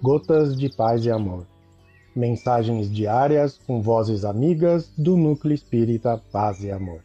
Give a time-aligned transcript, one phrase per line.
[0.00, 1.44] Gotas de Paz e Amor.
[2.14, 7.02] Mensagens diárias com vozes amigas do Núcleo Espírita Paz e Amor.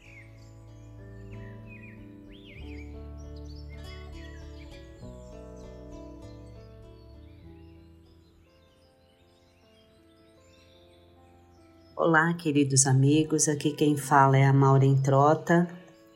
[11.95, 13.47] Olá, queridos amigos.
[13.47, 15.67] Aqui quem fala é a Maureen Trota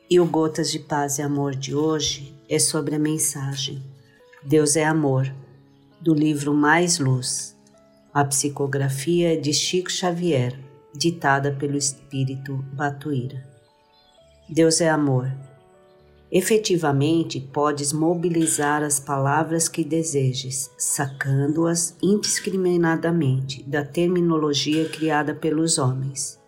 [0.08, 3.82] e o Gotas de Paz e Amor de hoje é sobre a mensagem
[4.42, 5.30] Deus é Amor,
[6.00, 7.56] do livro Mais Luz,
[8.14, 10.58] a psicografia de Chico Xavier,
[10.94, 13.44] ditada pelo espírito Batuíra.
[14.48, 15.30] Deus é amor.
[16.30, 26.38] Efetivamente, podes mobilizar as palavras que desejes, sacando-as indiscriminadamente da terminologia criada pelos homens.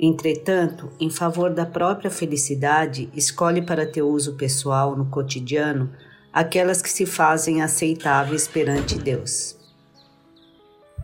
[0.00, 5.92] Entretanto, em favor da própria felicidade, escolhe para teu uso pessoal no cotidiano
[6.32, 9.56] aquelas que se fazem aceitáveis perante Deus.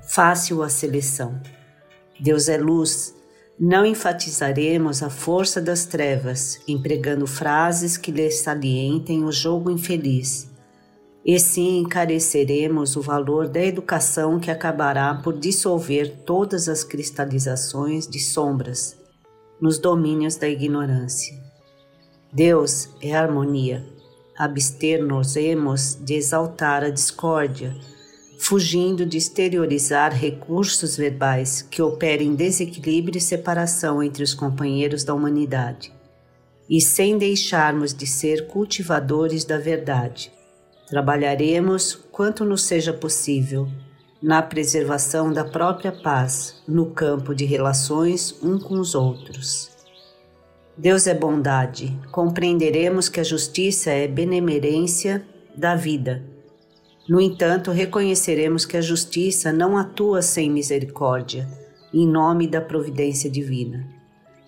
[0.08, 1.41] Fácil a seleção.
[2.20, 3.14] Deus é luz.
[3.58, 10.50] Não enfatizaremos a força das trevas, empregando frases que lhe salientem o jogo infeliz.
[11.25, 18.19] E sim encareceremos o valor da educação que acabará por dissolver todas as cristalizações de
[18.19, 18.97] sombras
[19.61, 21.34] nos domínios da ignorância.
[22.30, 23.93] Deus é harmonia
[24.36, 27.74] abster-nos-emos de exaltar a discórdia,
[28.38, 35.92] fugindo de exteriorizar recursos verbais que operem desequilíbrio e separação entre os companheiros da humanidade,
[36.68, 40.32] e sem deixarmos de ser cultivadores da verdade.
[40.88, 43.68] Trabalharemos quanto nos seja possível
[44.22, 49.73] na preservação da própria paz no campo de relações um com os outros
[50.77, 51.97] Deus é bondade.
[52.11, 55.25] Compreenderemos que a justiça é benemerência
[55.56, 56.25] da vida.
[57.08, 61.48] No entanto, reconheceremos que a justiça não atua sem misericórdia,
[61.92, 63.86] em nome da providência divina.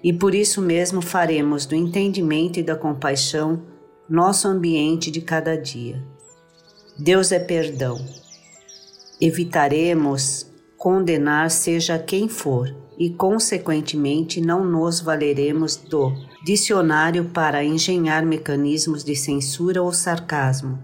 [0.03, 3.63] E por isso mesmo faremos do entendimento e da compaixão
[4.09, 6.03] nosso ambiente de cada dia.
[6.99, 8.05] Deus é perdão.
[9.21, 16.13] Evitaremos condenar seja quem for e, consequentemente, não nos valeremos do
[16.45, 20.79] dicionário para engenhar mecanismos de censura ou sarcasmo.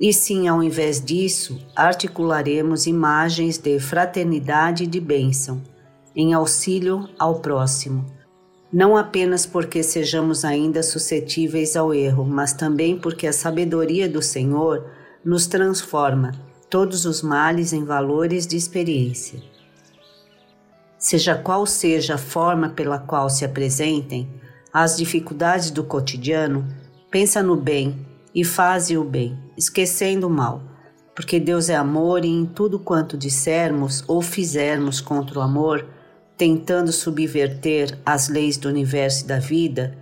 [0.00, 5.62] E sim, ao invés disso, articularemos imagens de fraternidade e de bênção,
[6.14, 8.04] em auxílio ao próximo.
[8.72, 14.84] Não apenas porque sejamos ainda suscetíveis ao erro, mas também porque a sabedoria do Senhor
[15.24, 16.32] nos transforma
[16.68, 19.56] todos os males em valores de experiência
[21.06, 24.28] seja qual seja a forma pela qual se apresentem
[24.72, 26.66] as dificuldades do cotidiano,
[27.10, 30.62] pensa no bem e faze o bem, esquecendo o mal,
[31.14, 35.86] porque Deus é amor e em tudo quanto dissermos ou fizermos contra o amor,
[36.36, 39.96] tentando subverter as leis do universo e da vida,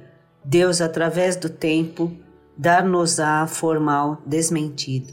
[0.45, 2.11] Deus, através do tempo,
[2.57, 5.13] dar-nos-á formal desmentido.